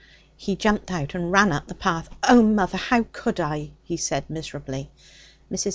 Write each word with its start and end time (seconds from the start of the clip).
He 0.35 0.55
jumped 0.55 0.89
out 0.89 1.13
and 1.13 1.31
ran 1.31 1.51
up 1.51 1.67
the 1.67 1.75
path. 1.75 2.09
'Oh, 2.23 2.41
mother! 2.41 2.79
How 2.79 3.05
could 3.11 3.39
I?' 3.39 3.69
he 3.83 3.97
said 3.97 4.31
miserably. 4.31 4.89
Mrs. 5.51 5.69